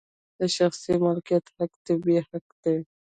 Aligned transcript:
د 0.39 0.41
شخصي 0.57 0.93
مالکیت 1.03 1.45
حق 1.57 1.71
طبیعي 1.87 2.21
حق 2.29 2.45
دی. 2.63 2.77